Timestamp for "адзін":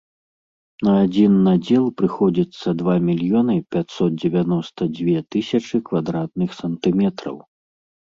1.01-1.33